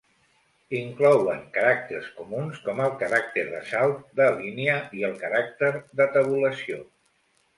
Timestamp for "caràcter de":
3.03-3.61, 5.25-6.11